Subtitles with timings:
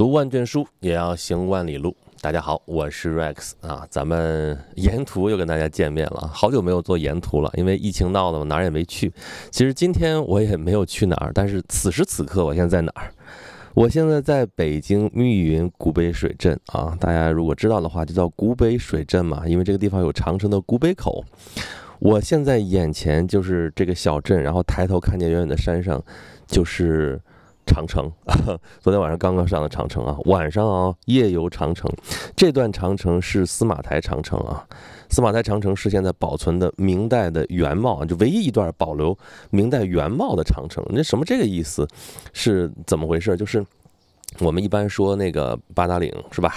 [0.00, 1.94] 读万卷书也要行万里路。
[2.22, 9.12] 大家好，我是 Rex 啊，咱们沿途又跟大家见面了，好久没有做沿途了，因为疫情闹的，我哪儿也没去。
[9.50, 13.12] 其实今天我也没有去哪儿，但是此时此刻我现在在哪儿？
[13.74, 21.22] 我现在在北京密云古北水镇啊，大家如果知道的话，就叫古北水镇嘛，因为这个地方有长城的古北口。
[21.98, 26.02] 我现在眼前就是这个小镇，然后抬头看见远远的山上，
[26.46, 27.20] 就是。
[27.70, 28.10] 长城，
[28.80, 31.88] 昨天晚上刚刚上的长城啊，晚上啊夜游长城，
[32.34, 34.66] 这段长城是司马台长城啊，
[35.08, 39.16] 司马台长城是现在保存的明代的原貌，就唯一一段保留
[39.50, 40.84] 明代原貌的长城。
[40.90, 41.86] 那什么这个意思？
[42.32, 43.36] 是怎么回事？
[43.36, 43.64] 就是
[44.40, 46.52] 我们一般说那个八达岭是吧？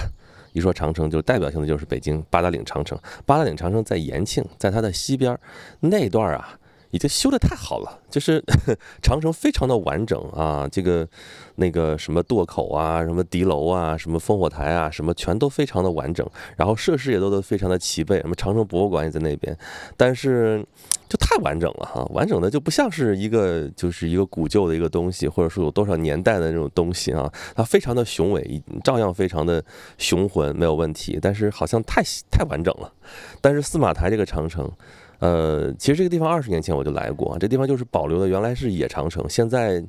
[0.54, 2.98] 一说长城，就代表性的就是北京八达岭长城。
[3.26, 5.40] 八达岭长城在延庆，在它的西边
[5.80, 6.57] 那段啊。
[6.91, 8.40] 已经修的太好了，就是
[9.02, 11.08] 长城非常的完整啊，这个
[11.55, 16.23] 那个什么垛口啊，什么敌楼啊，什么烽火台啊，什么全都非常的完整，
[16.55, 19.57] 然后设施也都都非常的齐备，什么长城博物馆也在那边，
[19.98, 20.63] 但是
[21.10, 29.63] 就太完整了哈，完整的就不像是一个就是一个古旧的一个东西，或者说有多少年代的那种东西啊，它非常的雄伟，照样非常的
[29.98, 32.93] 雄浑，没有问题，但是好像太太完整了，
[33.41, 34.71] 但是司马台这个长城。
[35.20, 39.82] 呃，其实这个地方二十年前我就来过，这地方就是保保留的原来是野长城，现在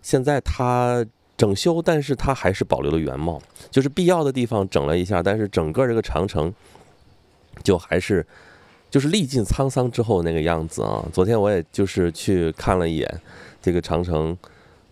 [0.00, 1.04] 现在它
[1.36, 6.54] 整修，但是它还是保留了原貌，就是必要的地方整了一下，但是整个这个长城
[7.64, 8.24] 就还是
[8.88, 11.04] 就是历尽沧桑之后那个样子啊。
[11.12, 13.20] 昨天我也就是去看了一眼
[13.60, 14.38] 这个长城，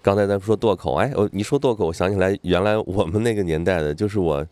[0.03, 4.45] 刚才咱说垛口，哎，我你说垛口，我想起来原来我们那个年代的，就是我。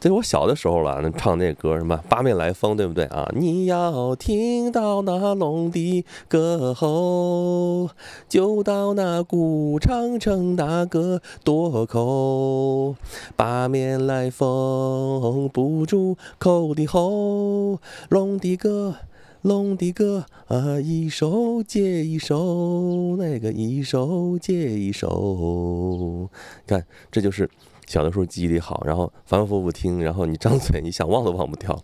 [0.00, 3.30] 这是我小的时候了，那唱那歌什么八面来风，对不对啊？
[3.36, 4.70] 你要听。
[4.72, 7.90] 到那龙的歌喉，
[8.28, 12.94] 就到那古长城那个垛口。
[13.34, 18.94] 八面来风不住口的吼，龙的歌，
[19.42, 26.30] 龙的歌啊，一首接一首，那个一首接一首。
[26.66, 27.50] 看，这就是。
[27.90, 31.76] 小的时候记忆力好，然后反反复复听，然后你张嘴，你想忘都忘不掉。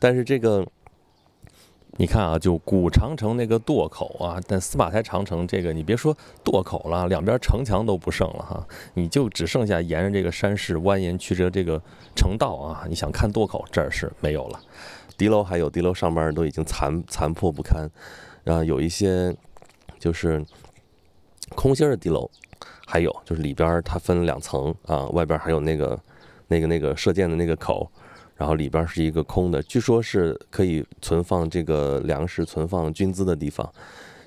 [0.00, 0.66] 但是这个，
[1.98, 6.12] 你看啊，就古长城那个垛口啊，但司马台长城这个，你别说
[6.44, 11.80] 垛口了，两边城墙都不剩了哈，你就只剩下沿着这个山势蜿蜒曲折这个
[12.16, 14.60] 城道啊，你想看垛口这儿是没有了。
[15.16, 17.88] 敌楼还有，敌楼上面都已经残残破不堪，
[18.42, 19.32] 然后有一些
[20.00, 20.44] 就是
[21.54, 22.28] 空心的敌楼。
[22.86, 25.98] 还有就是里边它分两层啊，外边还有那个、
[26.48, 27.90] 那个、那个射箭的那个口，
[28.36, 33.68] 然后里边是一个空的，据说是可以存放这个粮食、存放军资的地方。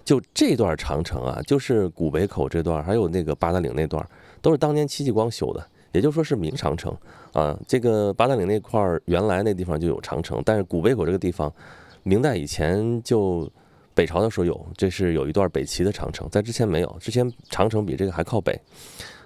[0.04, 4.06] 就这段长城啊，就是古北口这段，还有那个八达岭那段，
[4.42, 6.96] 都是当年戚继光修的，也就说是明长城
[7.34, 7.58] 啊。
[7.68, 11.54] 这个八达岭那块原来那地方就有长城，但是古北口这个地方，
[12.04, 13.50] 明代以前就。
[14.00, 18.58] 北朝的时候有，这是有一段北齐的长城，在之前没有，之前长城比这个还靠北。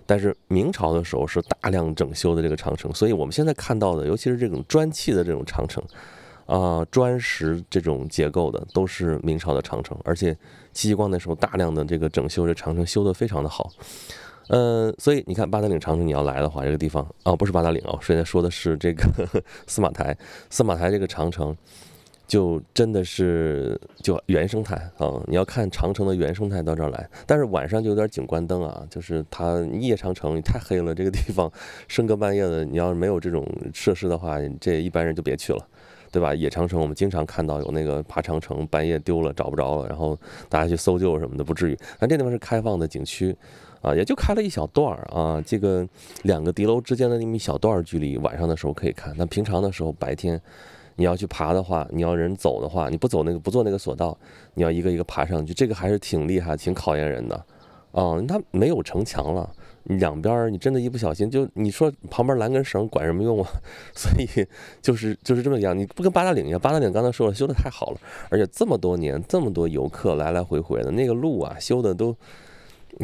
[0.08, 5.84] 但是明朝的时候是大量整修的这个长城，所以我们现在看到的，尤其是这种砖砌的这种长城，
[6.48, 9.96] 啊，砖石这种结构的，都是明朝的长城。
[10.04, 10.34] 而且
[10.72, 13.70] 戚继光那时候大量的这个整修这长城修得非常的好，
[14.48, 19.04] 嗯，所以你看八达岭长城你要来的话，这个地方哦，不是八达岭哦，现在说的是这个
[19.68, 20.18] 司马台，
[20.50, 21.56] 司马台这个长城。
[22.26, 25.22] 就真的是就原生态啊！
[25.28, 31.52] 你要看长城的原生态到这儿来，但是晚上就有点景观灯啊，就是它夜长城太黑了，这个地方
[31.88, 35.60] 深更半夜的，你要是没有这种设施的话，这一般人就别去了，
[36.12, 36.34] 对吧？
[36.34, 40.18] 野长城我们经常看到有那个爬长城半夜丢了找不着了，然后
[40.50, 41.78] 大家去搜救什么的，不至于。
[42.00, 43.36] 但这地方是开放的景区
[43.82, 45.88] 啊，也就开了一小段儿啊，这个
[46.24, 50.42] 两个敌楼之间的那么一小段距离，晚上的时候可以看，但平常的时候白天。
[50.96, 54.18] 你要去爬的话，你要人走的话，你不走那个不坐那个索道，
[54.54, 57.46] 你要一个一个爬上去，这个还是挺厉害、挺考验人的，
[57.92, 59.50] 哦，它没有城墙了，
[59.86, 63.50] 两边你真的一不小心就你说旁边拦根绳管什么用啊？
[63.96, 64.48] 所以
[64.82, 67.98] 就是就是这么样，你不跟八达岭一样，八达岭刚才说了修的太好了，
[68.30, 72.16] 而且这么多年这么多游客来来回回的那个路啊修的都，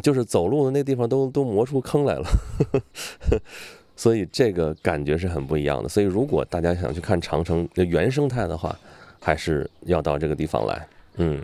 [0.04, 2.28] 就是走路的那地方都都磨出坑来了。
[4.00, 5.90] 所以这个感觉是很不一样的。
[5.90, 8.74] 所以如果大家想去看长城的原生态的话，
[9.20, 10.88] 还是要到这个地方来。
[11.18, 11.44] 嗯，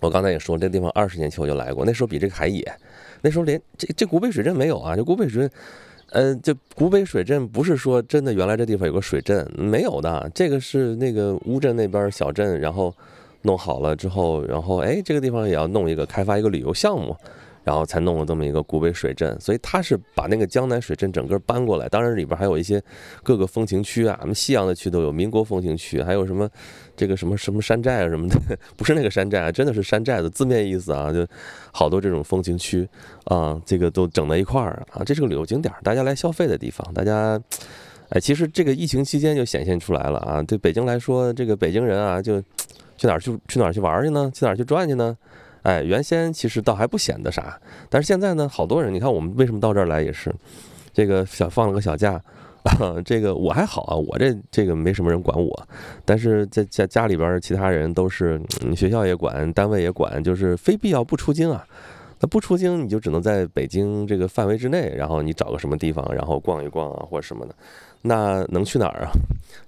[0.00, 2.66] 我刚才也说，这地方二十年前我就来过，那时候比这个还野。
[3.20, 5.50] 那时候连这这古北水镇没有啊，这古北水镇，
[6.12, 12.94] 呃，这古北水镇不是说真的原来这地方有个水镇没有的，这个是那个乌镇那边小镇，然后
[13.42, 17.14] 弄好了之后，然后哎，这个地方也要弄一个开发一个旅游项目。
[17.64, 21.88] 然后才弄了这么一个古北水镇，所以他是把那个江南水镇整个搬过来。
[21.88, 22.82] 当然里边还有一些
[23.22, 26.48] 各个风情区啊，什么西洋的区都有，民国风情区，还有什么
[26.96, 28.36] 这个什么什么山寨啊什么的，
[28.76, 31.26] 不是那个山寨啊，真的是山寨的字面意思啊，就
[31.72, 32.88] 好多这种风情区
[33.24, 36.86] 啊，这个都整在一块儿啊，这是个旅游景点，大家来消费的地方。
[36.92, 37.40] 大家，
[38.08, 40.42] 哎，其实这个疫情期间就显现出来了啊。
[40.42, 42.40] 对北京来说，这个北京人啊，就
[42.96, 44.30] 去哪儿去去哪儿去玩去呢？
[44.34, 45.16] 去哪儿去转去呢？
[45.62, 50.34] 哎，原先其实倒还不显得啥，但是现在呢，好多人，你看我们为什么到这儿来也是，
[50.92, 52.20] 这个小放了个小假，
[53.04, 55.68] 这个我还好啊，我这这个没什么人管我，
[56.04, 58.40] 但是在家家里边其他人都是，
[58.76, 61.64] 学校也管，单位也管，就是非必要不出京啊。
[62.22, 67.54] 那不出京，你就只能在北京这个范围之内，然后你找个什么地方，然后逛一逛啊，或者什么的。
[68.02, 69.10] 那能去哪儿啊？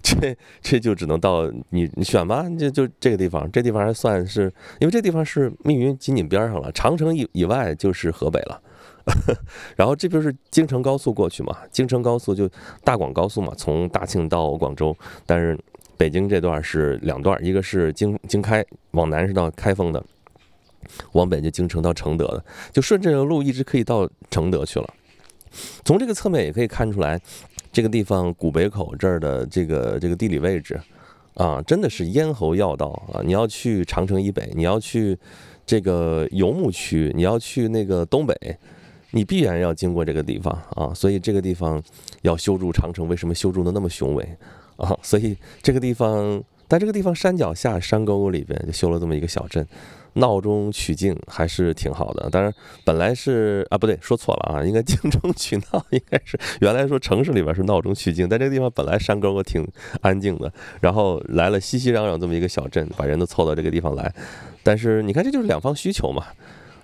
[0.03, 4.45] 这这就只能到你你选吧，就就这个地方，这地方还算是，
[4.79, 8.61] 因为这地方是密云紧紧边上了，长城以以外就是河北了。
[9.77, 11.59] 然后这不是京承高速过去嘛？
[11.71, 12.49] 京承高速就
[12.83, 14.97] 大广高速嘛，从大庆到广州。
[15.27, 15.59] 但是
[15.97, 20.03] 北京这段是两段，一个是京京开往南是到开封的，
[21.13, 24.95] 往北就京城到承德的，就顺这个路一直可以到承德去了。
[25.85, 27.21] 从这个侧面也可以看出来。
[27.73, 30.81] 这个地方古北口这儿的这个这个地理位置，
[31.35, 33.19] 啊，真的是咽喉要道啊！
[33.25, 35.19] 你要去长城以北，你要去
[35.67, 38.37] 这个游牧区，你要去那个东北，
[39.11, 40.95] 你必然要经过这个地方啊！
[40.95, 41.83] 所以这个地方
[42.23, 44.25] 要修筑长城，为什么修筑的那么雄伟
[44.77, 44.97] 啊？
[45.03, 49.67] 所以这个地方，在这个地方山脚下山沟沟里边就修了这么一个小镇。
[50.15, 52.53] 闹中取静还是挺好的，当然
[52.85, 59.67] 本来是啊不对，说错了啊，应该静中取闹，应该是原来说城市里边是闹中取静，在这个地方本来山沟沟挺
[60.01, 64.15] 安静的，然后来了熙熙攘攘这么一个小镇，把人都凑到这个地方来，
[64.63, 66.25] 但是你看这就是两方需求嘛。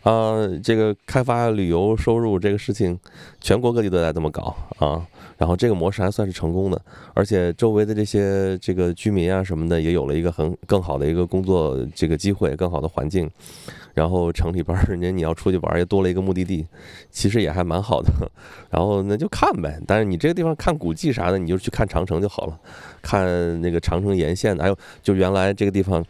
[0.02, 2.98] 啊，这个开发旅游收入这个事情，
[3.40, 5.06] 全国各地都在这么搞啊。
[5.36, 6.80] 然后这个模式还算是成功的，
[7.14, 13.30] 而且周围的这些这个居民啊什么的，也有了一个很更好的一个工作这个机会，更好的环境。
[13.94, 16.66] 然后城里边人家你要出去玩，也多了一个目的地，
[17.10, 18.10] 其实也还蛮好的。
[18.70, 19.80] 然后那就看呗。
[19.86, 22.58] 但是你这个地方看古迹啥的，你就去看长城就好了，
[23.00, 26.04] 看那个长城沿线的，还有就原来这个地方。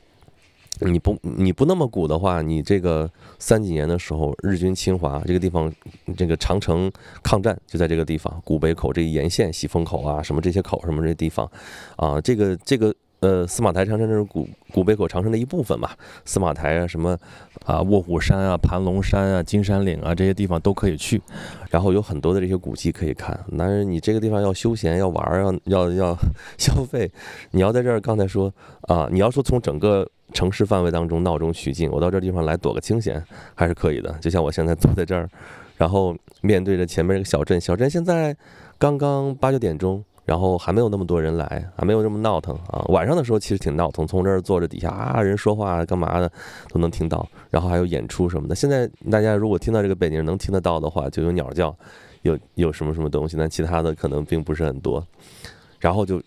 [0.79, 5.71] 你不你不那么古的话，你这个三几年的时候，日军侵华这个地方，
[6.17, 6.91] 这个长城
[7.23, 11.51] 抗战就在这个地方，古北口这沿线，喜峰口啊，什么这些口什么这些地方，
[11.97, 15.91] 啊，这个这个呃，司马台长城这是古古北口长城的一部分嘛，
[16.25, 17.19] 司马台啊，什么
[17.67, 21.21] 啊，卧虎山啊，盘龙山啊，金山岭啊，这些地方都可以去，
[21.69, 23.39] 然后有很多的这些古迹可以看。
[23.59, 26.17] 但是你这个地方要休闲要玩要要要
[26.57, 27.13] 消费，
[27.51, 28.51] 你要在这儿刚才说
[28.83, 30.09] 啊，你要说从整个。
[30.33, 33.23] 城市范围当中闹中取静，我到这地方来躲个清闲
[33.55, 34.13] 还是可以的。
[34.21, 35.29] 就像我现在坐在这儿，
[35.77, 38.37] 然后面对着前面这个小镇，小镇现在
[38.79, 42.85] 刚刚八九点钟，然后还没有那么多人来，还没有这么闹腾啊。
[42.89, 46.31] 晚上的时候其实挺闹腾，从这儿坐着底下啊，人说话干嘛的
[46.69, 48.55] 都能听到，然后还有演出什么的。
[48.55, 51.75] 现在大家如果听到这个背景能听得到的话，就有鸟叫，
[52.23, 55.07] 有有什么什么东西，但其他的可能并不是很多，
[55.79, 56.23] 然后就。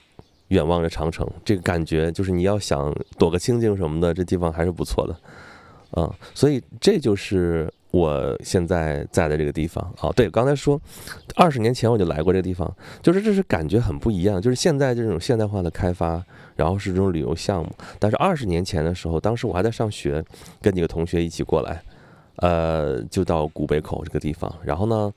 [0.53, 5.15] 远望着长城，这个感觉就是你要想躲个清静什么的，这地方还是不错的，
[5.97, 10.11] 嗯，所以这就是我现在在的这个地方啊。
[10.15, 10.79] 对，刚才说
[11.35, 12.71] 二十年前我就来过这个地方，
[13.01, 14.39] 就是这是感觉很不一样。
[14.39, 16.24] 就是现在这种现代化的开发，
[16.55, 20.24] 然后是这种旅游项目，但是二十年前的时候，当时我还在上学，
[20.62, 21.81] 跟几个同学一起过来，
[22.38, 25.12] 呃，就到古北口这个地方，然后呢。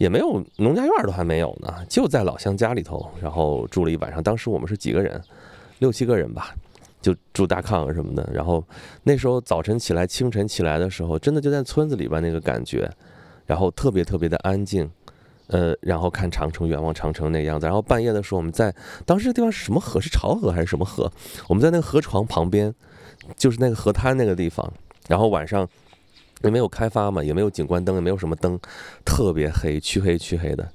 [0.00, 4.22] 也没有农家院都还没有呢，就在老乡家里头，然后住了一晚上。
[4.22, 5.22] 当时我们是几个人，
[5.78, 6.54] 六七个人吧，
[7.02, 8.26] 就住大炕什么的。
[8.32, 8.64] 然后
[9.02, 12.90] 那时候早晨起来，清晨起来的时候，真的就在村子里边那个感觉，
[13.44, 14.90] 然后特别特别的安静，
[15.48, 17.66] 呃，然后看长城，远望长城那样子。
[17.66, 20.00] 然后半夜的时候，我们在当时这地方是什么河？
[20.00, 21.12] 是潮河还是什么河？
[21.46, 22.74] 我们在那个河床旁边，
[23.36, 24.72] 就是那个河滩那个地方。
[25.08, 25.68] 然后晚上。
[26.42, 28.58] 也没有开发嘛，也没有景观灯，也没有什么灯，
[29.04, 30.68] 特别黑，黢黑黢黑的。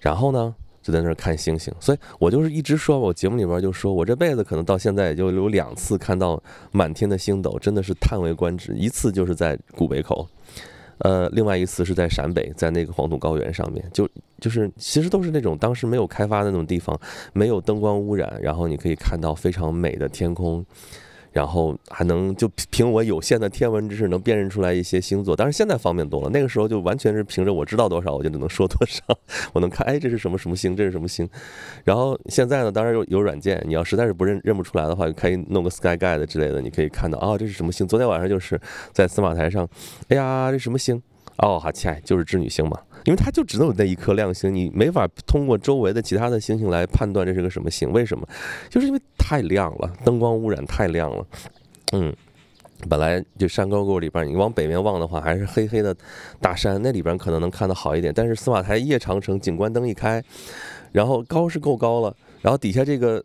[0.00, 1.72] 然后呢，就在那儿看星星。
[1.80, 8.74] 所以我就是一直说，我节目里边就说我这辈子可能到现在也就有两次看到满天的星斗，真的是叹为观止。
[8.74, 10.28] 一次就是在古北口，
[10.98, 14.08] 呃，另外一次是在陕北，在那个黄土高原上面，就
[14.40, 16.98] 就是其实都是那种当时没有开发的那种地方，
[17.32, 20.64] 没有灯光污染，然后你可以看到非常美的天空。
[21.32, 26.30] 然后还能就凭我有限的天文知识能辨认出来一些星座，但是现在方便多了。
[26.30, 29.02] 那个时候就完全是凭着我知道多少，我就只能说多少。
[29.52, 31.28] 我能看，哎，这是什么什么星，这是什么星。
[31.84, 37.86] 然后现在呢，当然有有软件，你要实在是不认认不出来的话，可以弄个 Sky Guide 之类的，你可以看到啊，这是什么星。
[37.86, 38.60] 昨天晚上就是
[38.92, 39.68] 在司马台上，
[40.08, 41.02] 哎呀，这什么星
[41.38, 47.92] 哦，好，亲爱，就是织女星嘛，因为它就只有那一颗亮星，你没法通过周围的其他的星星来判断这是个什么星。
[47.92, 48.26] 为什么？
[48.68, 51.24] 就是因为太亮了，灯光污染太亮了。
[51.92, 52.12] 嗯，
[52.88, 55.96] 本来就山沟沟里边，你往北面望的话，还是黑黑的
[56.40, 58.12] 大山，那里边可能能看得好一点。
[58.12, 60.20] 但是司马台夜长城，景观灯一开，
[60.90, 63.24] 然后高是够高了，然后底下这个。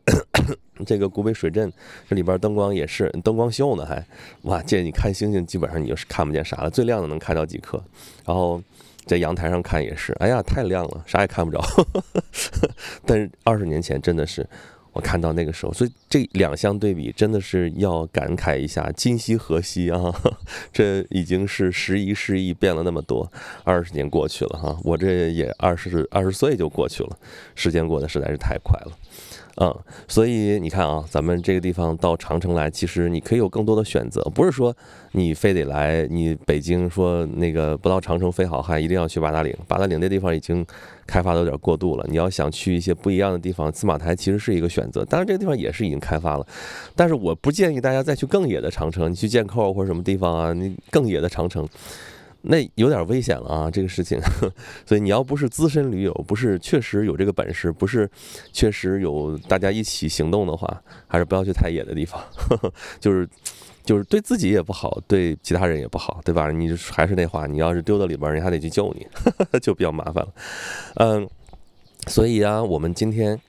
[0.85, 1.71] 这个古北水镇，
[2.09, 4.05] 这里边灯光也是灯光秀呢，还
[4.43, 4.61] 哇！
[4.63, 7.81] 这你看星星，基本上你就是看不见啥了，最亮的能看到几颗。
[8.25, 8.61] 然后
[9.05, 11.63] 在阳台上看也是，哎呀，太亮了，啥也看不着。
[13.05, 14.47] 但是二十年前真的是，
[14.93, 20.13] 我看到那个时候，所以这两相对比，真的是要感慨一下，今夕何夕啊！
[20.71, 23.31] 这已经是时移世易，变了那么多，
[23.63, 27.17] 二十年过去了哈，我这也二十二十岁就过去了，
[27.55, 28.91] 时间过得实在是太快了。
[29.57, 29.71] 嗯，
[30.07, 34.75] 所以你看啊，咱们这个地方到长城来，其实你可以有更多的选择，不是说
[35.11, 39.55] 你非得来你北京说那个不到长城非好汉，一定要去八达岭。
[39.67, 40.65] 八达岭那地方已经
[41.05, 45.05] 开发的有点过度了，你要想去一些不一样的地方，司马台其实是一个选择。
[45.05, 46.47] 当然这个地方也是已经开发了，
[46.95, 51.67] 但是我不建议大家再去更野的长城，你去剑扣或者什么地方啊，你更野的长城。
[52.45, 54.19] 那有点危险了啊，这个事情，
[54.85, 58.09] 所以你要不是资深驴友，不是确实有这个本事，不是
[58.51, 62.21] 确实有大家一起行动的话，还是不要去太野的地方，
[62.99, 63.27] 就是
[63.85, 66.51] 就是对自己也不好，对其他人也不好，对吧？
[66.51, 69.07] 你还是那话，你要是丢到里边，人还得去救你，
[69.61, 70.33] 就比较麻烦了。
[70.95, 71.29] 嗯，
[72.07, 73.39] 所以啊，我们今天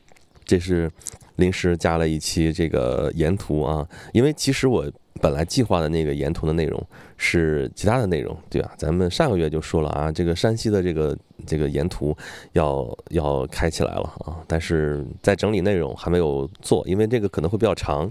[0.44, 0.88] 这是
[1.36, 4.90] 临时加了一期这个沿途啊，因为其实我。
[5.22, 6.86] 本来计划的那个沿途的内容
[7.16, 8.72] 是其他的内容，对吧？
[8.76, 12.14] 咱们上个月就说了啊，这个山西的这个这个沿途
[12.52, 18.10] 要要开起来了啊，但是在整理内容还没有做，因为这个可能会比较长。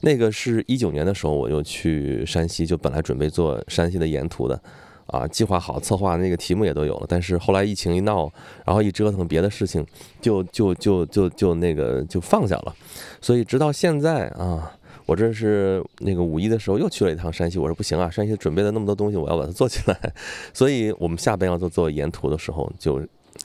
[0.00, 4.58] 那个是一九年的时候我就去山西，就本来准备做山西的沿途的
[5.06, 8.32] 啊，计划好策划那个题目也都有了，但是后来疫情一闹，
[8.64, 9.86] 然后一折腾别的事情，
[10.20, 12.74] 就就就就就那个就放下了，
[13.20, 14.72] 所以直到现在啊。
[15.06, 19.96] 我这是那个五一的时候又去了一趟山西，我说不行啊，山西准备了那么多东西，我要把它做起来。
[20.52, 23.00] 所以我们下边要做做沿途的时候，就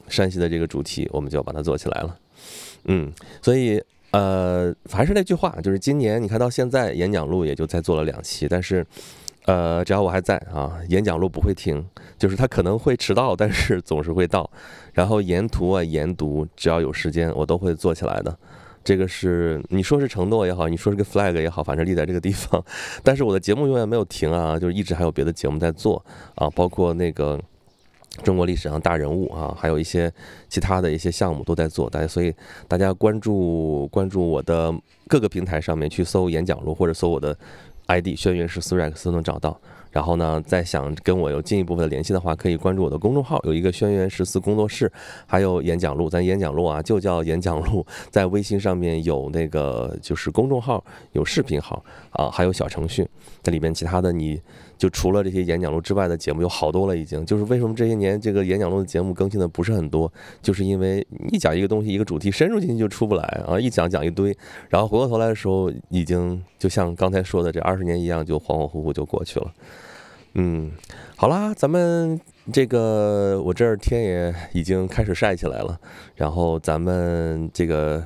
[0.08, 2.18] 山西的这个主题，我们就要把它做起来了。
[2.86, 3.14] 嗯，
[3.44, 8.84] 所以呃，还是那句话，就是今年你看到现在演讲录也就再做了两期，但是
[9.52, 11.86] 呃，只要我还在啊，演讲录不会停，
[12.18, 14.50] 就是它可能会迟到，但是总是会到。
[14.94, 18.34] 然后沿途啊研读，只要有时间，我都会做起来的。
[18.82, 22.64] 这个是你说是承诺也好，你说是个 flag 也好，反正立在这个地方。
[23.04, 26.02] 但是我的节目永远没有停啊，就是一直还有别的节目在做
[26.36, 27.38] 啊，包括那个
[28.24, 30.10] 中国历史上大人物啊，还有一些
[30.48, 31.90] 其他的一些项目都在做。
[31.90, 32.34] 大家所以
[32.70, 34.74] 大家关注关注我的
[35.10, 37.38] 各个平台上面去搜演讲录或者搜我的
[37.92, 39.60] ID 轩辕十四 rex 都能找到。
[39.92, 44.92] 然后呢，再想跟我有进一步的联系的话，可以关注我的公众号，有一个轩辕十四工作室，
[45.28, 46.10] 还有演讲录。
[46.10, 53.08] 咱演讲录啊，就叫演讲录，在微信上面有那个就是公众号，有视频号啊，还有小程序。
[53.42, 54.40] 在里边其他的你
[54.78, 64.36] 就除了这些演讲录之外的节目有好多了，已经就是为什么这些年这个演讲录的节目更新的不是很多，就是因为一讲一个东西一个主题深入进去就出不来啊，一讲讲一堆，
[64.70, 69.52] 然后回过头来的时候，已经就像刚才说的这二十年一样，就恍恍惚惚就过去了。
[70.34, 70.72] 嗯，
[71.16, 72.20] 好啦，咱们
[72.54, 75.80] 这个我这儿天也已经开始晒起来了，
[76.16, 78.04] 然后咱们这个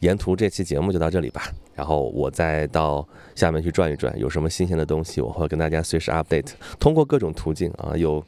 [0.00, 1.42] 沿途这期节目就到这里吧，
[1.74, 8.24] 然后我再到下面去转一转，有什么新鲜的东西我会跟大家随时 update，通过各种途径啊，有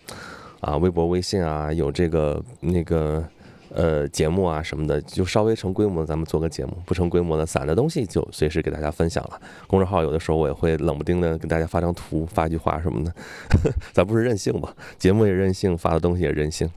[0.60, 3.24] 啊微博、微信啊，有这个那个。
[3.72, 9.40] 呃，节目啊什么的，就稍微成规模，咱们做个节目；不成规模的散的东西，就随时给大家分享了。
[9.66, 13.14] 公众号有的时候我也会冷不丁的给大家发张图，发句话什么的。
[13.92, 14.74] 咱不是任性吧？
[14.98, 16.68] 节目也任性，发的东西也任性。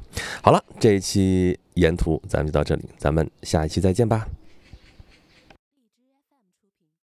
[0.42, 4.28] 好了，这一期沿途咱们就到这里，咱们下一期再见吧。